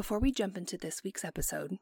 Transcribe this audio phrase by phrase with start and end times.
[0.00, 1.76] Before we jump into this week's episode,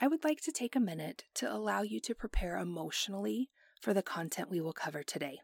[0.00, 3.48] I would like to take a minute to allow you to prepare emotionally
[3.80, 5.38] for the content we will cover today,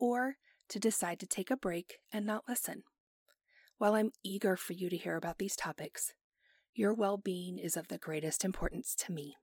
[0.00, 0.38] or
[0.70, 2.82] to decide to take a break and not listen.
[3.78, 6.14] While I'm eager for you to hear about these topics,
[6.74, 9.36] your well being is of the greatest importance to me.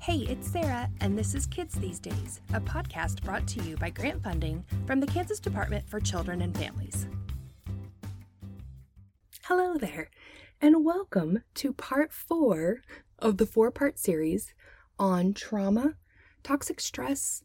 [0.00, 3.90] Hey, it's Sarah, and this is Kids These Days, a podcast brought to you by
[3.90, 7.06] grant funding from the Kansas Department for Children and Families.
[9.48, 10.08] Hello there,
[10.58, 12.78] and welcome to part four
[13.18, 14.54] of the four part series
[14.98, 15.96] on trauma,
[16.42, 17.44] toxic stress,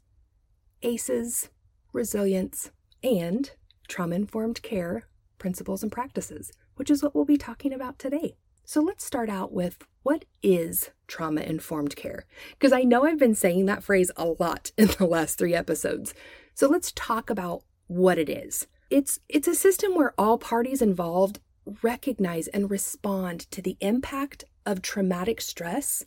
[0.81, 1.49] ACEs,
[1.91, 2.71] resilience,
[3.03, 3.51] and
[3.89, 5.09] trauma informed care
[5.39, 8.37] principles and practices, which is what we'll be talking about today.
[8.63, 12.25] So let's start out with what is trauma informed care?
[12.51, 16.13] Because I know I've been saying that phrase a lot in the last three episodes.
[16.53, 18.67] So let's talk about what it is.
[18.89, 21.41] It's it's a system where all parties involved
[21.81, 26.05] recognize and respond to the impact of traumatic stress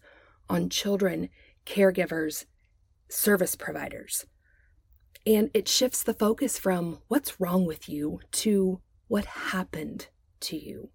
[0.48, 1.28] on children,
[1.66, 2.44] caregivers,
[3.08, 4.26] service providers.
[5.26, 10.08] And it shifts the focus from what's wrong with you to what happened
[10.40, 10.90] to you.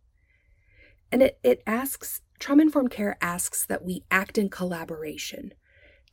[1.11, 5.53] And it, it asks, trauma informed care asks that we act in collaboration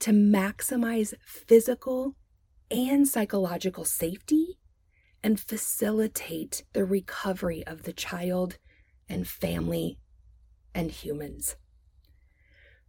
[0.01, 2.15] to maximize physical
[2.71, 4.59] and psychological safety
[5.25, 8.59] and facilitate the recovery of the child
[9.09, 9.99] and family
[10.75, 11.57] and humans.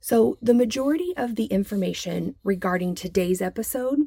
[0.01, 4.01] So, the majority of the information regarding today's episode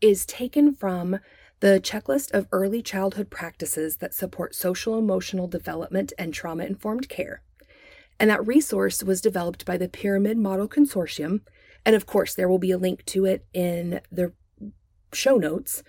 [0.00, 1.18] is taken from
[1.60, 7.42] the checklist of early childhood practices that support social emotional development and trauma informed care.
[8.20, 11.40] And that resource was developed by the Pyramid Model Consortium.
[11.86, 14.32] And of course, there will be a link to it in the
[15.12, 15.82] show notes.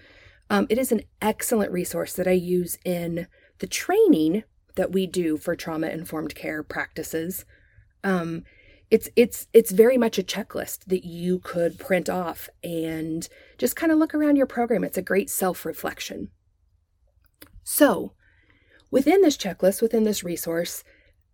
[0.54, 3.26] Um, it is an excellent resource that I use in
[3.58, 4.44] the training
[4.76, 7.44] that we do for trauma informed care practices.
[8.04, 8.44] Um,
[8.92, 13.28] it's it's it's very much a checklist that you could print off and
[13.58, 16.30] just kind of look around your program it's a great self-reflection
[17.64, 18.14] so
[18.92, 20.84] within this checklist within this resource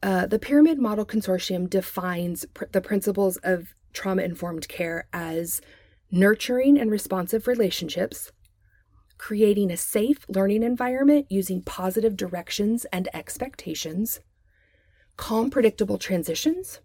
[0.01, 5.59] uh, the pyramid model consortium defines pr- the principles of trauma informed care as
[6.11, 8.31] nurturing and responsive relationships
[9.19, 14.19] creating a safe learning environment using positive directions and expectations
[15.17, 16.79] calm predictable transitions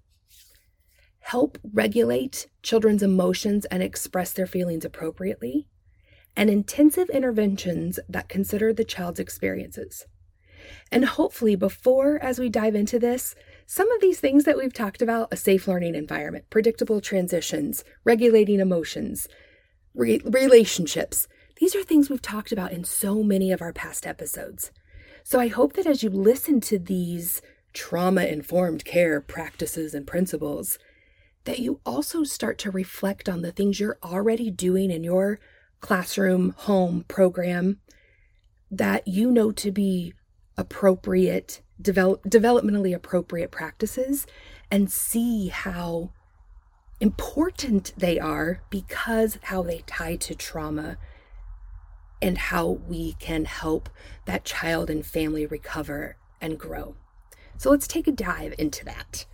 [1.25, 5.67] help regulate children's emotions and express their feelings appropriately,
[6.37, 10.05] and intensive interventions that consider the child's experiences.
[10.93, 13.35] And hopefully, before as we dive into this,
[13.65, 18.61] some of these things that we've talked about a safe learning environment, predictable transitions, regulating
[18.61, 19.27] emotions,
[19.95, 21.27] re- relationships
[21.65, 24.71] these are things we've talked about in so many of our past episodes.
[25.23, 27.41] So I hope that as you listen to these
[27.73, 30.79] trauma informed care practices and principles,
[31.45, 35.41] that you also start to reflect on the things you're already doing in your
[35.81, 37.81] classroom, home program
[38.71, 40.13] that you know to be
[40.59, 44.27] appropriate, develop, developmentally appropriate practices,
[44.71, 46.11] and see how
[47.01, 50.99] important they are because how they tie to trauma
[52.23, 53.89] and how we can help
[54.27, 56.97] that child and family recover and grow.
[57.59, 59.27] So let's take a dive into that.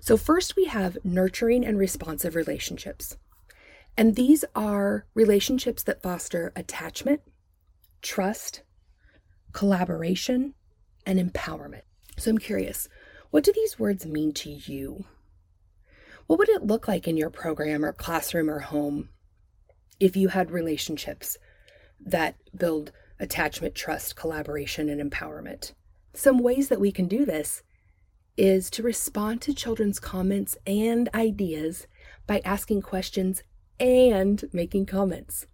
[0.00, 3.16] So, first we have nurturing and responsive relationships.
[3.96, 7.20] And these are relationships that foster attachment,
[8.00, 8.62] trust,
[9.52, 10.54] collaboration,
[11.04, 11.82] and empowerment.
[12.16, 12.88] So, I'm curious,
[13.30, 15.04] what do these words mean to you?
[16.26, 19.08] What would it look like in your program or classroom or home
[19.98, 21.36] if you had relationships
[22.04, 25.72] that build attachment, trust, collaboration, and empowerment?
[26.14, 27.62] Some ways that we can do this
[28.36, 31.86] is to respond to children's comments and ideas
[32.26, 33.42] by asking questions
[33.80, 35.46] and making comments.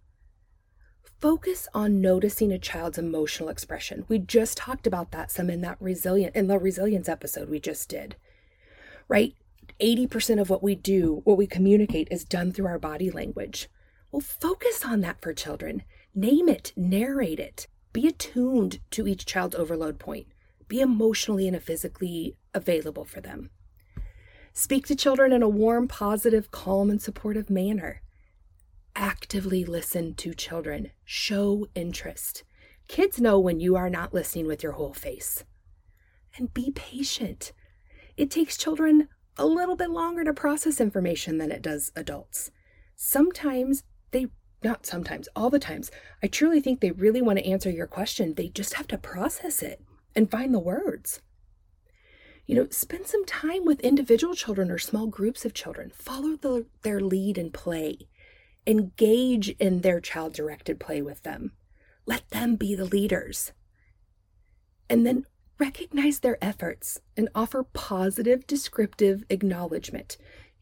[1.19, 4.05] Focus on noticing a child's emotional expression.
[4.07, 7.89] We just talked about that some in that resilient in the resilience episode we just
[7.89, 8.15] did.
[9.07, 9.33] Right?
[9.81, 13.67] 80% of what we do, what we communicate is done through our body language.
[14.11, 15.83] Well, focus on that for children.
[16.17, 17.67] Name it, narrate it.
[17.91, 20.27] Be attuned to each child's overload point.
[20.69, 23.49] Be emotionally and physically available for them.
[24.53, 28.01] Speak to children in a warm, positive, calm, and supportive manner.
[28.95, 30.91] Actively listen to children.
[31.03, 32.45] Show interest.
[32.87, 35.43] Kids know when you are not listening with your whole face.
[36.37, 37.51] And be patient.
[38.15, 42.51] It takes children a little bit longer to process information than it does adults.
[42.95, 44.27] Sometimes they,
[44.65, 45.91] not sometimes, all the times,
[46.21, 48.33] I truly think they really want to answer your question.
[48.33, 49.81] They just have to process it
[50.15, 51.21] and find the words.
[52.47, 55.91] You know, spend some time with individual children or small groups of children.
[55.95, 58.07] Follow the, their lead and play.
[58.67, 61.51] Engage in their child directed play with them.
[62.07, 63.51] Let them be the leaders.
[64.89, 65.25] And then
[65.59, 70.17] recognize their efforts and offer positive descriptive acknowledgement.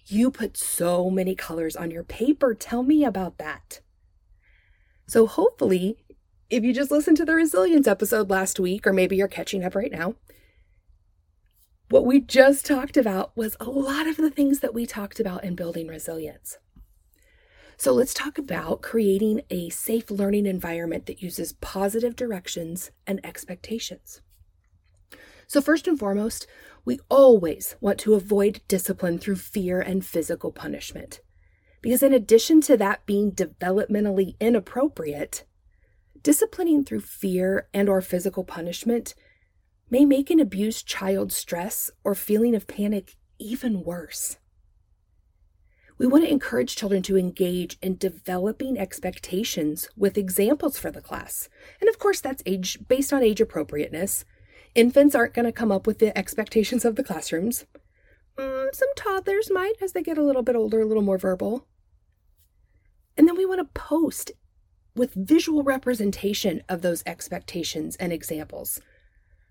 [0.06, 2.54] You put so many colors on your paper.
[2.54, 3.80] Tell me about that.
[5.06, 5.98] So, hopefully,
[6.50, 9.76] if you just listened to the resilience episode last week, or maybe you're catching up
[9.76, 10.16] right now,
[11.90, 15.44] what we just talked about was a lot of the things that we talked about
[15.44, 16.58] in building resilience.
[17.78, 24.22] So let's talk about creating a safe learning environment that uses positive directions and expectations.
[25.48, 26.48] So, first and foremost,
[26.86, 31.20] we always want to avoid discipline through fear and physical punishment.
[31.84, 35.44] Because in addition to that being developmentally inappropriate,
[36.24, 39.14] disciplining through fear and or physical punishment
[39.90, 44.38] may make an abused child's stress or feeling of panic even worse.
[45.98, 51.50] We want to encourage children to engage in developing expectations with examples for the class.
[51.82, 54.24] And of course, that's age based on age appropriateness.
[54.74, 57.66] Infants aren't going to come up with the expectations of the classrooms.
[58.38, 61.68] Mm, some toddlers might as they get a little bit older, a little more verbal.
[63.18, 64.32] And then we want to post
[64.96, 68.80] with visual representation of those expectations and examples,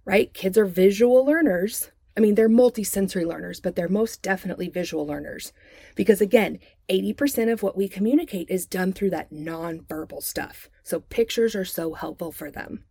[0.05, 0.33] right?
[0.33, 1.91] Kids are visual learners.
[2.17, 5.53] I mean, they're multisensory learners, but they're most definitely visual learners.
[5.95, 10.69] Because again, 80% of what we communicate is done through that nonverbal stuff.
[10.83, 12.85] So pictures are so helpful for them.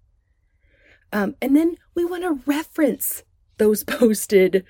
[1.13, 3.24] Um, and then we want to reference
[3.57, 4.65] those posted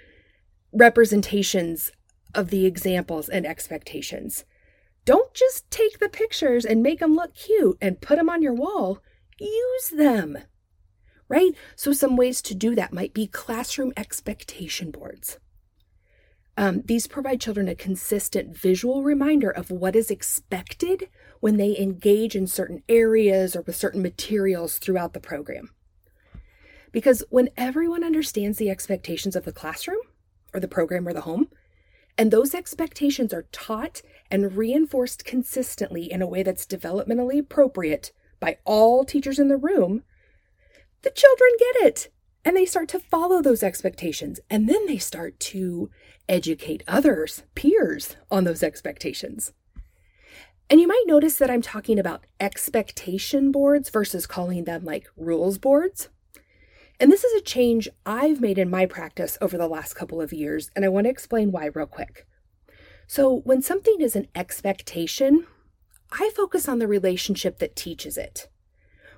[0.74, 1.92] representations
[2.34, 4.46] of the examples and expectations.
[5.06, 8.54] Don't just take the pictures and make them look cute and put them on your
[8.54, 9.00] wall.
[9.40, 10.38] Use them,
[11.28, 11.52] right?
[11.76, 15.40] So, some ways to do that might be classroom expectation boards.
[16.58, 21.10] Um, these provide children a consistent visual reminder of what is expected
[21.40, 25.72] when they engage in certain areas or with certain materials throughout the program.
[26.92, 30.02] Because when everyone understands the expectations of the classroom
[30.54, 31.48] or the program or the home,
[32.18, 38.58] and those expectations are taught and reinforced consistently in a way that's developmentally appropriate by
[38.66, 40.04] all teachers in the room,
[41.04, 42.10] the children get it
[42.44, 44.40] and they start to follow those expectations.
[44.50, 45.90] And then they start to
[46.28, 49.54] educate others, peers, on those expectations.
[50.70, 55.58] And you might notice that I'm talking about expectation boards versus calling them like rules
[55.58, 56.10] boards.
[57.02, 60.32] And this is a change I've made in my practice over the last couple of
[60.32, 62.28] years, and I want to explain why real quick.
[63.08, 65.48] So, when something is an expectation,
[66.12, 68.50] I focus on the relationship that teaches it.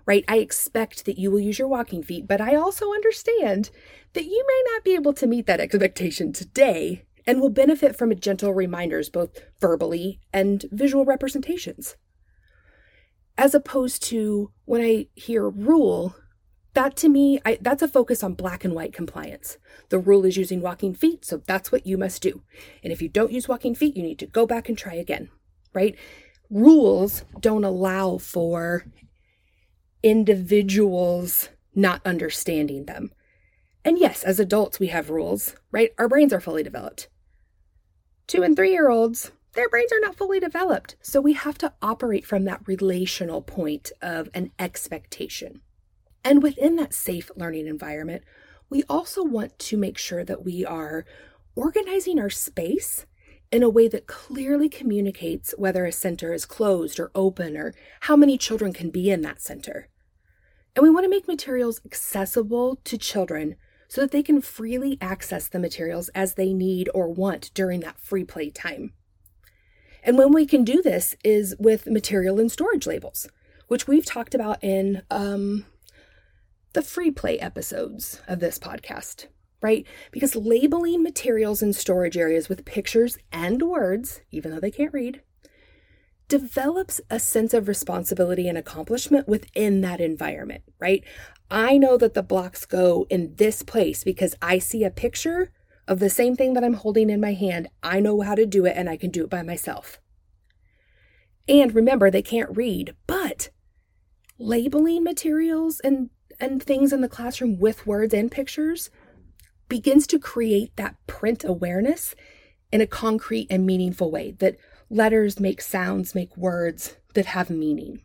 [0.06, 0.24] Right?
[0.30, 3.70] I expect that you will use your walking feet, but I also understand
[4.14, 8.18] that you may not be able to meet that expectation today and will benefit from
[8.18, 11.98] gentle reminders, both verbally and visual representations.
[13.38, 16.16] As opposed to when I hear rule,
[16.74, 19.58] that to me, I, that's a focus on black and white compliance.
[19.90, 22.42] The rule is using walking feet, so that's what you must do.
[22.84, 25.30] And if you don't use walking feet, you need to go back and try again,
[25.74, 25.96] right?
[26.50, 28.86] Rules don't allow for
[30.02, 33.12] individuals not understanding them.
[33.86, 35.92] And yes, as adults, we have rules, right?
[35.98, 37.08] Our brains are fully developed.
[38.28, 40.96] Two and three year olds, their brains are not fully developed.
[41.02, 45.62] So we have to operate from that relational point of an expectation.
[46.24, 48.24] And within that safe learning environment,
[48.70, 51.06] we also want to make sure that we are
[51.56, 53.06] organizing our space
[53.52, 58.16] in a way that clearly communicates whether a center is closed or open or how
[58.16, 59.90] many children can be in that center.
[60.76, 63.56] And we want to make materials accessible to children
[63.88, 68.00] so that they can freely access the materials as they need or want during that
[68.00, 68.94] free play time.
[70.02, 73.30] And when we can do this is with material and storage labels,
[73.68, 75.68] which we've talked about in um,
[76.74, 79.28] the free play episodes of this podcast,
[79.62, 79.86] right?
[80.12, 85.22] Because labeling materials in storage areas with pictures and words, even though they can't read,
[86.28, 91.04] develops a sense of responsibility and accomplishment within that environment, right?
[91.52, 95.52] I know that the blocks go in this place because I see a picture
[95.88, 97.68] of the same thing that I'm holding in my hand.
[97.84, 100.00] I know how to do it and I can do it by myself.
[101.48, 103.50] And remember, they can't read, but
[104.40, 106.10] labeling materials and
[106.44, 108.90] and things in the classroom with words and pictures
[109.70, 112.16] begins to create that print awareness
[112.72, 114.58] in a concrete and meaningful way that
[114.90, 118.02] letters make sounds, make words that have meaning.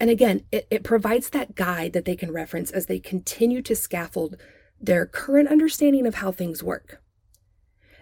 [0.00, 3.76] And again, it, it provides that guide that they can reference as they continue to
[3.76, 4.36] scaffold
[4.80, 7.02] their current understanding of how things work.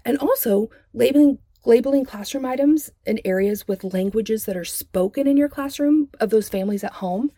[0.05, 5.49] And also labeling labeling classroom items in areas with languages that are spoken in your
[5.49, 7.33] classroom of those families at home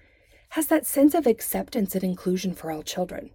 [0.56, 3.28] has that sense of acceptance and inclusion for all children.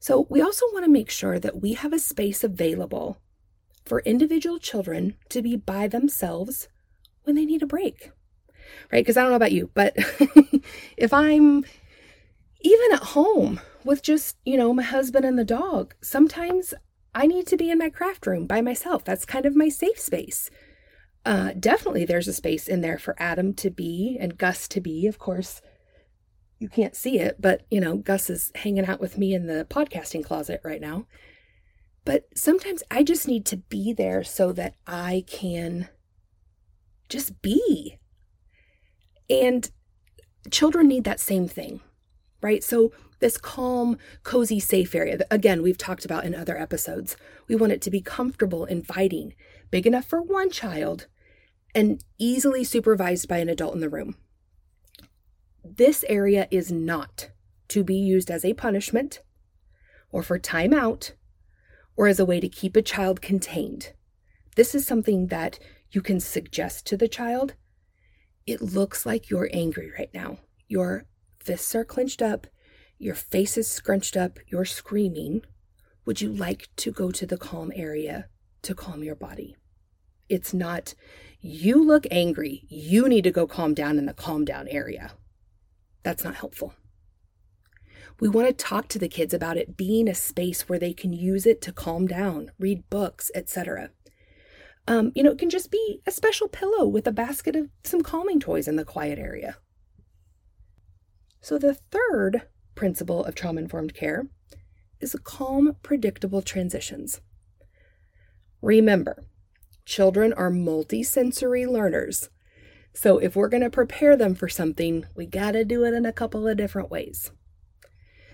[0.00, 3.18] So, we also want to make sure that we have a space available
[3.84, 6.68] for individual children to be by themselves
[7.24, 8.10] when they need a break.
[8.90, 9.04] Right?
[9.04, 9.92] Because I don't know about you, but
[10.96, 11.62] if I'm
[12.62, 16.72] even at home with just, you know, my husband and the dog, sometimes
[17.14, 19.04] I need to be in my craft room by myself.
[19.04, 20.48] That's kind of my safe space.
[21.28, 25.06] Uh, definitely, there's a space in there for Adam to be and Gus to be.
[25.06, 25.60] Of course,
[26.58, 29.66] you can't see it, but you know, Gus is hanging out with me in the
[29.68, 31.06] podcasting closet right now.
[32.06, 35.90] But sometimes I just need to be there so that I can
[37.10, 37.98] just be.
[39.28, 39.70] And
[40.50, 41.80] children need that same thing,
[42.40, 42.64] right?
[42.64, 45.18] So this calm, cozy, safe area.
[45.30, 47.18] Again, we've talked about in other episodes.
[47.48, 49.34] We want it to be comfortable, inviting,
[49.70, 51.06] big enough for one child,
[51.74, 54.16] and easily supervised by an adult in the room.
[55.64, 57.30] This area is not
[57.68, 59.20] to be used as a punishment
[60.10, 61.12] or for timeout
[61.96, 63.92] or as a way to keep a child contained.
[64.56, 65.58] This is something that
[65.90, 67.54] you can suggest to the child.
[68.46, 70.38] It looks like you're angry right now.
[70.68, 71.04] Your
[71.38, 72.46] fists are clenched up
[72.98, 75.42] your face is scrunched up, you're screaming.
[76.04, 78.26] Would you like to go to the calm area
[78.62, 79.56] to calm your body?
[80.28, 80.94] It's not,
[81.40, 85.12] you look angry, you need to go calm down in the calm down area.
[86.02, 86.74] That's not helpful.
[88.20, 91.12] We want to talk to the kids about it being a space where they can
[91.12, 93.90] use it to calm down, read books, etc.
[94.88, 98.02] Um, you know, it can just be a special pillow with a basket of some
[98.02, 99.58] calming toys in the quiet area.
[101.40, 102.42] So, the third
[102.74, 104.28] principle of trauma informed care
[105.00, 107.20] is calm, predictable transitions.
[108.60, 109.24] Remember,
[109.88, 112.28] children are multisensory learners.
[112.92, 116.04] So if we're going to prepare them for something, we got to do it in
[116.04, 117.32] a couple of different ways.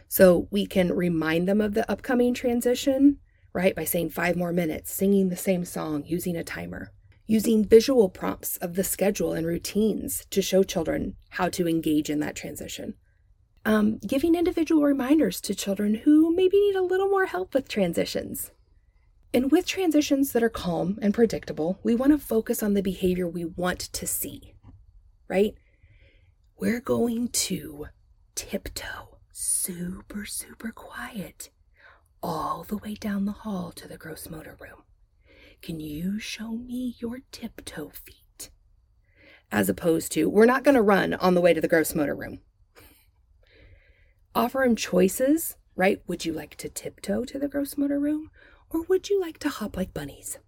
[0.08, 3.18] So we can remind them of the upcoming transition,
[3.52, 6.92] right, by saying five more minutes, singing the same song, using a timer,
[7.26, 12.20] using visual prompts of the schedule and routines to show children how to engage in
[12.20, 12.94] that transition
[13.64, 18.50] um, giving individual reminders to children who maybe need a little more help with transitions.
[19.35, 23.26] And with transitions that are calm and predictable, we want to focus on the behavior
[23.26, 24.55] we want to see,
[25.29, 25.55] right?
[26.57, 27.88] We're going to
[28.37, 31.50] tiptoe super, super quiet
[32.23, 34.85] all the way down the hall to the gross motor room.
[35.61, 38.50] Can you show me your tiptoe feet?
[39.50, 42.14] As opposed to, we're not going to run on the way to the gross motor
[42.14, 42.38] room
[44.35, 46.03] offer him choices, right?
[46.07, 48.31] Would you like to tiptoe to the gross motor room
[48.75, 50.38] or would you like to hop like bunnies?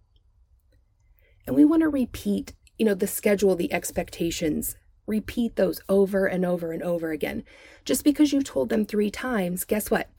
[1.47, 4.75] And we want to repeat, you know, the schedule, the expectations,
[5.07, 7.45] repeat those over and over and over again.
[7.85, 10.09] Just because you told them three times, guess what?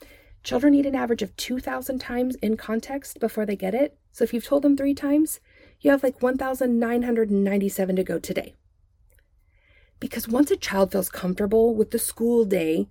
[0.43, 3.99] Children need an average of 2,000 times in context before they get it.
[4.11, 5.41] So if you've told them three times,
[5.81, 8.55] you have like 1,997 to go today.
[10.01, 12.89] Because once a child feels comfortable with the school day,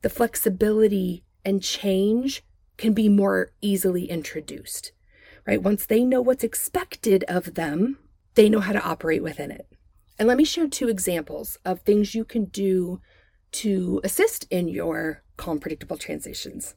[0.00, 2.42] the flexibility and change
[2.76, 4.92] can be more easily introduced,
[5.46, 5.62] right?
[5.62, 7.98] Once they know what's expected of them,
[8.34, 9.66] they know how to operate within it.
[10.18, 13.00] And let me share two examples of things you can do
[13.52, 16.74] to assist in your calm, predictable transitions.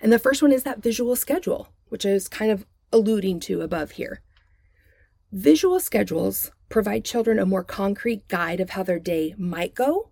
[0.00, 3.60] And the first one is that visual schedule, which I was kind of alluding to
[3.60, 4.22] above here.
[5.32, 10.10] Visual schedules provide children a more concrete guide of how their day might go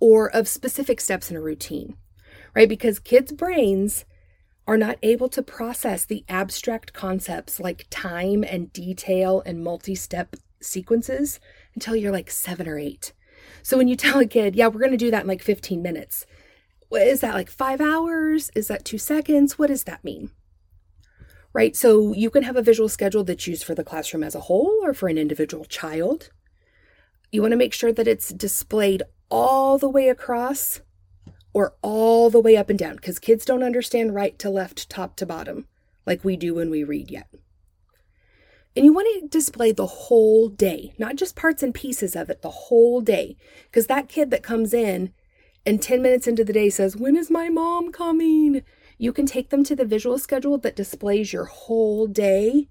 [0.00, 1.96] or of specific steps in a routine,
[2.54, 2.68] right?
[2.68, 4.04] Because kids' brains
[4.68, 10.36] are not able to process the abstract concepts like time and detail and multi step
[10.60, 11.40] sequences
[11.74, 13.14] until you're like seven or eight.
[13.62, 15.80] So when you tell a kid, yeah, we're going to do that in like 15
[15.80, 16.26] minutes,
[16.92, 18.50] is that like five hours?
[18.54, 19.58] Is that two seconds?
[19.58, 20.30] What does that mean?
[21.54, 21.74] Right?
[21.74, 24.80] So you can have a visual schedule that's used for the classroom as a whole
[24.82, 26.28] or for an individual child.
[27.32, 30.82] You want to make sure that it's displayed all the way across
[31.58, 35.16] or all the way up and down because kids don't understand right to left, top
[35.16, 35.66] to bottom
[36.06, 37.26] like we do when we read yet.
[38.76, 42.42] And you want to display the whole day, not just parts and pieces of it,
[42.42, 43.36] the whole day.
[43.64, 45.12] Because that kid that comes in
[45.66, 48.62] and 10 minutes into the day says, When is my mom coming?
[48.96, 52.68] You can take them to the visual schedule that displays your whole day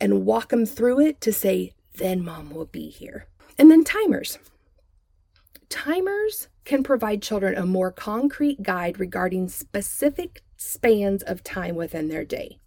[0.00, 3.28] and walk them through it to say, Then mom will be here.
[3.56, 4.40] And then timers
[5.68, 12.24] timers can provide children a more concrete guide regarding specific spans of time within their
[12.24, 12.58] day.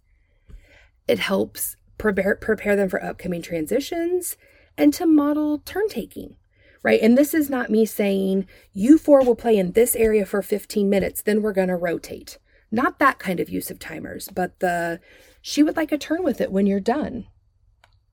[1.06, 4.36] It helps prepare, prepare them for upcoming transitions
[4.76, 6.36] and to model turn taking,
[6.82, 7.00] right?
[7.00, 10.88] And this is not me saying you four will play in this area for 15
[10.88, 12.38] minutes, then we're going to rotate.
[12.70, 15.00] Not that kind of use of timers, but the
[15.40, 17.26] she would like a turn with it when you're done.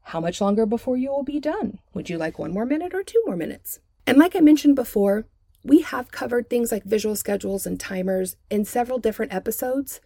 [0.04, 1.80] How much longer before you will be done?
[1.94, 3.80] Would you like one more minute or two more minutes?
[4.08, 5.26] And like I mentioned before,
[5.66, 10.00] we have covered things like visual schedules and timers in several different episodes.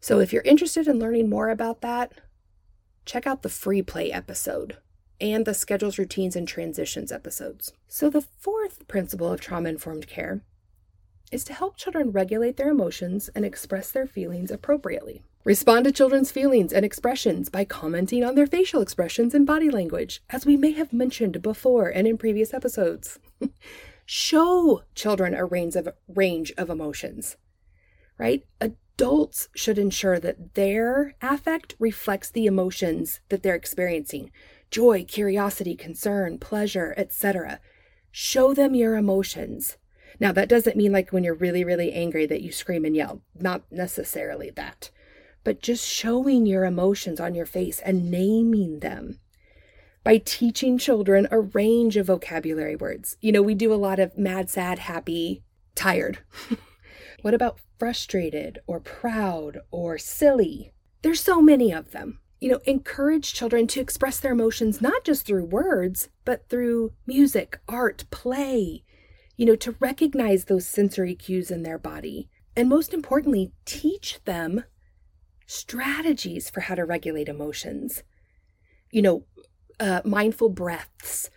[0.00, 2.12] So if you're interested in learning more about that,
[3.04, 4.76] check out the free play episode
[5.20, 7.72] and the schedules, routines, and transitions episodes.
[7.86, 10.42] So the fourth principle of trauma informed care
[11.30, 15.22] is to help children regulate their emotions and express their feelings appropriately.
[15.44, 20.22] Respond to children's feelings and expressions by commenting on their facial expressions and body language,
[20.30, 23.18] as we may have mentioned before and in previous episodes.
[24.10, 27.36] Show children a range of, range of emotions,
[28.16, 28.42] right?
[28.58, 34.30] Adults should ensure that their affect reflects the emotions that they're experiencing
[34.70, 37.60] joy, curiosity, concern, pleasure, etc.
[38.10, 39.76] Show them your emotions.
[40.18, 43.20] Now, that doesn't mean like when you're really, really angry that you scream and yell.
[43.38, 44.90] Not necessarily that
[45.48, 49.18] but just showing your emotions on your face and naming them
[50.04, 53.16] by teaching children a range of vocabulary words.
[53.20, 55.42] You know, we do a lot of mad, sad, happy,
[55.74, 56.18] tired.
[57.22, 60.72] what about frustrated or proud or silly?
[61.02, 62.20] There's so many of them.
[62.40, 67.58] You know, encourage children to express their emotions not just through words, but through music,
[67.68, 68.84] art, play.
[69.36, 72.28] You know, to recognize those sensory cues in their body.
[72.56, 74.64] And most importantly, teach them
[75.46, 78.02] strategies for how to regulate emotions.
[78.90, 79.24] You know,
[79.80, 81.30] uh, mindful breaths,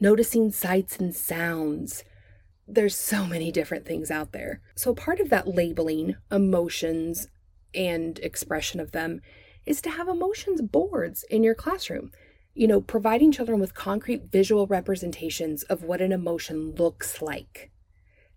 [0.00, 2.04] noticing sights and sounds.
[2.66, 4.60] There's so many different things out there.
[4.74, 7.28] So, part of that labeling emotions
[7.74, 9.20] and expression of them
[9.66, 12.10] is to have emotions boards in your classroom.
[12.54, 17.70] You know, providing children with concrete visual representations of what an emotion looks like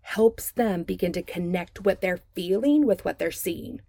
[0.02, 3.80] helps them begin to connect what they're feeling with what they're seeing.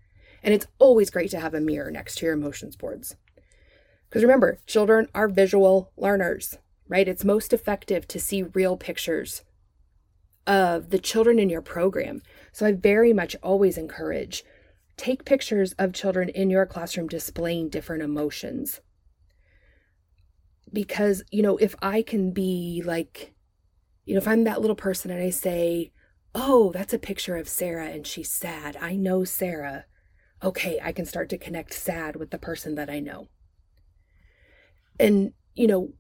[0.44, 3.16] And it's always great to have a mirror next to your emotions boards.
[4.10, 7.08] Because remember, children are visual learners, right?
[7.08, 9.44] It's most effective to see real pictures
[10.48, 12.22] of the children in your program.
[12.52, 14.44] So I very much always encourage
[14.98, 18.82] take pictures of children in your classroom displaying different emotions.
[20.74, 23.34] Because, you know, if I can be like,
[24.06, 25.94] you know, if I'm that little person and I say,
[26.36, 29.86] oh, that's a picture of Sarah and she's sad, I know Sarah
[30.44, 33.28] okay, I can start to connect sad with the person that I know.
[35.00, 35.94] And, you know,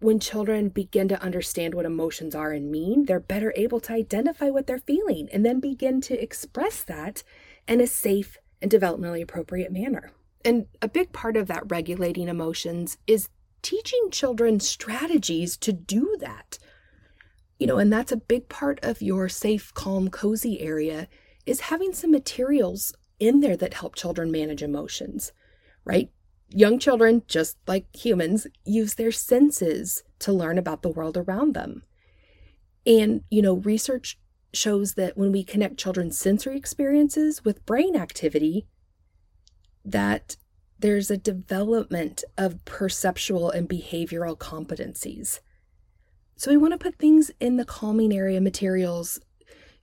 [0.00, 4.50] when children begin to understand what emotions are and mean, they're better able to identify
[4.50, 7.22] what they're feeling and then begin to express that
[7.66, 10.12] in a safe and developmentally appropriate manner.
[10.44, 13.28] And a big part of that regulating emotions is
[13.62, 16.58] teaching children strategies to do that.
[17.58, 21.08] You know, and that's a big part of your safe, calm, cozy area
[21.46, 25.32] is having some materials in there that help children manage emotions,
[25.84, 26.10] right?
[26.50, 31.82] Young children, just like humans, use their senses to learn about the world around them.
[32.86, 34.18] And, you know, research
[34.52, 38.66] shows that when we connect children's sensory experiences with brain activity,
[39.84, 40.36] that
[40.78, 45.40] there's a development of perceptual and behavioral competencies.
[46.36, 49.18] So we want to put things in the calming area materials,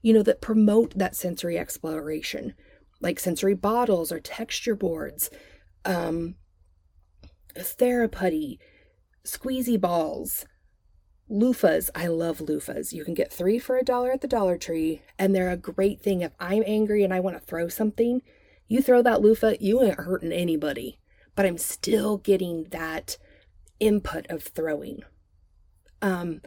[0.02, 2.54] you know, that promote that sensory exploration
[3.04, 5.30] like sensory bottles or texture boards,
[5.84, 6.34] um,
[7.56, 8.58] Theraputty,
[9.24, 10.46] squeezy balls,
[11.30, 11.90] loofahs.
[11.94, 12.92] I love loofahs.
[12.92, 16.00] You can get three for a dollar at the Dollar Tree, and they're a great
[16.00, 16.20] thing.
[16.20, 18.22] If I'm angry and I want to throw something,
[18.68, 20.98] you throw that loofah, you ain't hurting anybody.
[21.34, 23.18] But I'm still getting that
[23.80, 25.02] input of throwing.
[26.00, 26.42] Um,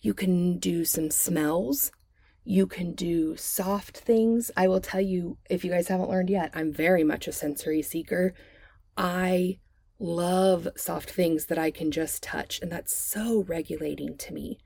[0.00, 1.92] you can do some smells.
[2.44, 4.50] You can do soft things.
[4.56, 7.82] I will tell you, if you guys haven't learned yet, I'm very much a sensory
[7.82, 8.34] seeker.
[8.96, 9.58] I
[10.00, 14.58] love soft things that I can just touch, and that's so regulating to me.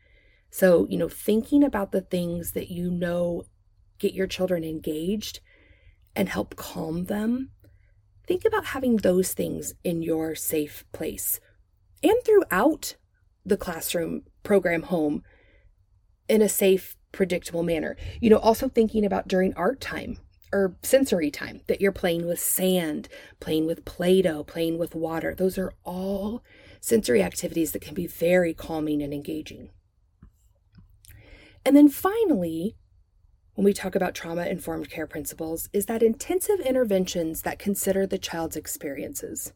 [0.50, 3.42] So, you know, thinking about the things that you know
[3.98, 5.40] get your children engaged
[6.14, 7.50] and help calm them,
[8.26, 11.40] think about having those things in your safe place
[12.02, 12.94] and throughout
[13.44, 15.22] the classroom program home
[16.28, 17.96] in a safe predictable manner.
[18.20, 20.18] You know, also thinking about during art time
[20.54, 23.08] or sensory time that you're playing with sand,
[23.40, 25.34] playing with Play Doh, playing with water.
[25.34, 26.44] Those are all
[26.80, 29.70] sensory activities that can be very calming and engaging.
[31.66, 32.76] And then finally,
[33.54, 38.18] when we talk about trauma informed care principles is that intensive interventions that consider the
[38.18, 39.52] child's experiences.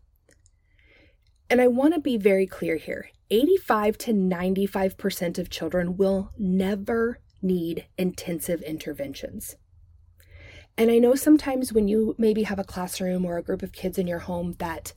[1.49, 7.21] And I want to be very clear here 85 to 95% of children will never
[7.41, 9.55] need intensive interventions.
[10.79, 13.99] And I know sometimes when you maybe have a classroom or a group of kids
[13.99, 14.93] in your home that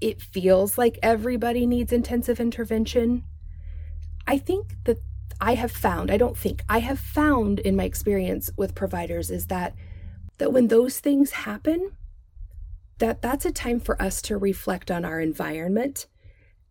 [0.00, 3.24] it feels like everybody needs intensive intervention.
[4.28, 4.98] I think that
[5.40, 9.46] I have found, I don't think, I have found in my experience with providers is
[9.46, 9.74] that
[10.38, 11.90] that when those things happen,
[12.98, 16.06] that that's a time for us to reflect on our environment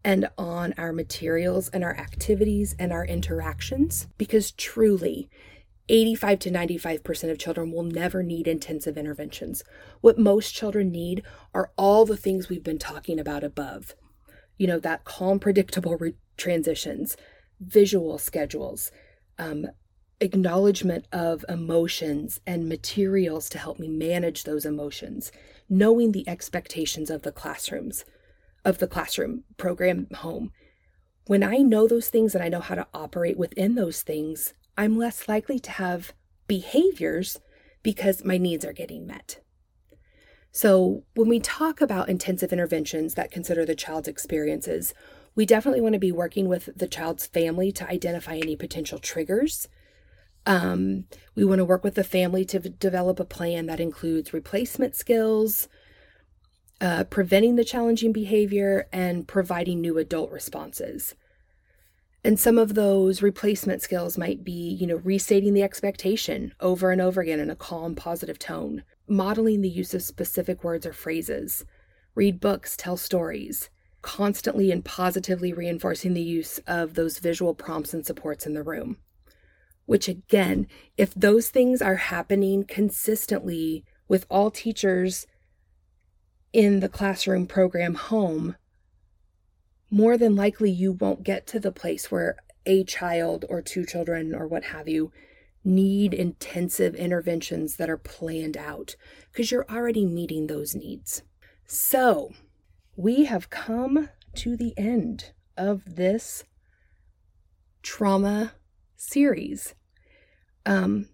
[0.06, 5.30] and on our materials and our activities and our interactions because truly
[5.90, 9.64] 85 to 95% of children will never need intensive interventions.
[10.02, 11.24] What most children need
[11.54, 13.96] are all the things we've been talking about above.
[14.58, 17.16] You know, that calm, predictable re- transitions,
[17.60, 18.92] visual schedules,
[19.40, 19.68] um,
[20.20, 25.32] acknowledgement of emotions and materials to help me manage those emotions,
[25.70, 28.04] knowing the expectations of the classrooms,
[28.66, 30.52] of the classroom program home.
[31.28, 34.98] When I know those things and I know how to operate within those things, I'm
[34.98, 36.14] less likely to have
[36.48, 37.40] behaviors
[37.84, 39.40] because my needs are getting met.
[40.52, 44.94] So, when we talk about intensive interventions that consider the child's experiences,
[45.36, 49.68] we definitely want to be working with the child's family to identify any potential triggers.
[50.48, 54.34] Um, we want to work with the family to v- develop a plan that includes
[54.34, 55.68] replacement skills,
[56.82, 61.14] uh, preventing the challenging behavior, and providing new adult responses.
[62.24, 67.00] And some of those replacement skills might be, you know, restating the expectation over and
[67.00, 71.64] over again in a calm, positive tone, modeling the use of specific words or phrases,
[72.16, 73.70] read books, tell stories,
[74.02, 78.98] constantly and positively reinforcing the use of those visual prompts and supports in the room.
[79.86, 85.28] Which, again, if those things are happening consistently with all teachers
[86.52, 88.56] in the classroom program home,
[89.90, 94.36] more than likely you won't get to the place where a child or two children
[94.36, 95.12] or what have you
[95.64, 98.96] need intensive interventions that are planned out
[99.32, 101.24] because you're already meeting those needs.
[101.66, 102.34] So,
[102.96, 106.44] we have come to the end of this
[107.84, 108.54] trauma
[108.96, 109.76] series.
[110.66, 111.10] Um,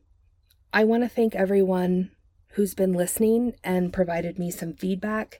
[0.72, 2.12] I want to thank everyone
[2.54, 5.40] who's been listening and provided me some feedback.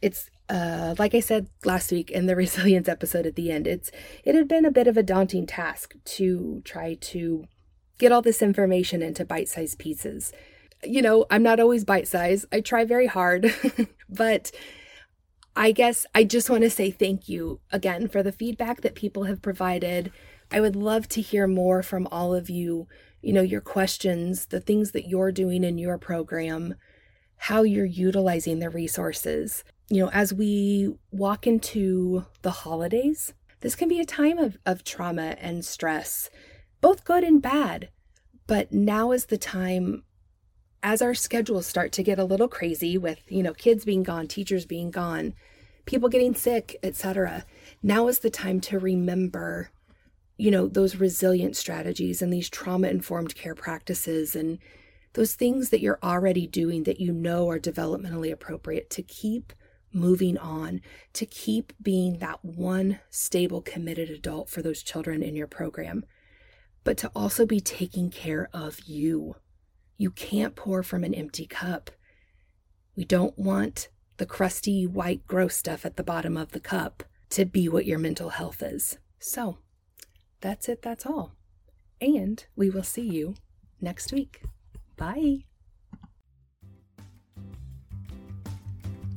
[0.00, 3.90] It's uh, like I said last week in the resilience episode at the end, it's
[4.22, 7.44] it had been a bit of a daunting task to try to
[7.98, 10.32] get all this information into bite-sized pieces.
[10.84, 12.46] You know, I'm not always bite-sized.
[12.52, 13.54] I try very hard,
[14.10, 14.50] but
[15.56, 19.24] I guess I just want to say thank you again for the feedback that people
[19.24, 20.12] have provided.
[20.50, 22.88] I would love to hear more from all of you,
[23.22, 26.74] you know, your questions, the things that you're doing in your program,
[27.36, 33.88] how you're utilizing the resources you know, as we walk into the holidays, this can
[33.88, 36.30] be a time of, of trauma and stress,
[36.80, 37.90] both good and bad.
[38.46, 40.02] But now is the time
[40.82, 44.26] as our schedules start to get a little crazy with, you know, kids being gone,
[44.26, 45.34] teachers being gone,
[45.86, 47.44] people getting sick, etc.
[47.82, 49.70] Now is the time to remember,
[50.36, 54.58] you know, those resilient strategies and these trauma informed care practices and
[55.14, 59.52] those things that you're already doing that you know are developmentally appropriate to keep
[59.94, 60.80] moving on
[61.14, 66.04] to keep being that one stable, committed adult for those children in your program,
[66.84, 69.36] but to also be taking care of you.
[69.96, 71.90] You can't pour from an empty cup.
[72.96, 77.44] We don't want the crusty, white, gross stuff at the bottom of the cup to
[77.44, 78.98] be what your mental health is.
[79.18, 79.58] So,
[80.40, 81.32] that's it, that's all.
[82.00, 83.36] And we will see you
[83.80, 84.42] next week.
[84.96, 85.44] Bye.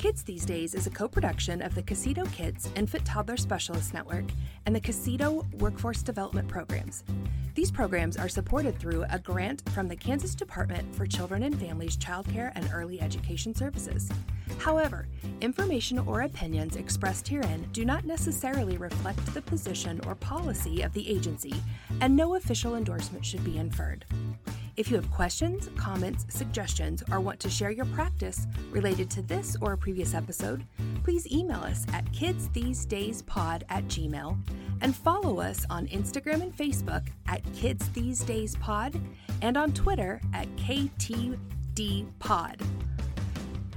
[0.05, 4.25] Kids These Days is a co production of the KCCTO Kids Infant Toddler Specialist Network
[4.67, 7.03] and the KCCTO Workforce Development Programs.
[7.55, 11.97] These programs are supported through a grant from the Kansas Department for Children and Families
[11.97, 14.11] Childcare and Early Education Services.
[14.59, 15.07] However,
[15.41, 21.09] information or opinions expressed herein do not necessarily reflect the position or policy of the
[21.09, 21.55] agency,
[21.99, 24.05] and no official endorsement should be inferred.
[24.77, 29.55] If you have questions, comments, suggestions, or want to share your practice related to this
[29.61, 30.65] or a previous episode,
[31.01, 34.37] please email us at kidsthesedayspod at gmail
[34.81, 38.99] and follow us on Instagram and Facebook at Kids These Days Pod
[39.41, 41.37] and on Twitter at KTDPod.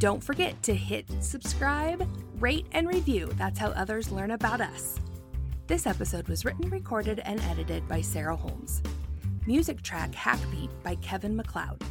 [0.01, 2.09] Don't forget to hit subscribe,
[2.41, 3.31] rate, and review.
[3.37, 4.99] That's how others learn about us.
[5.69, 8.83] This episode was written, recorded, and edited by Sarah Holmes.
[9.49, 11.83] Music track Hackbeat by Kevin MacLeod.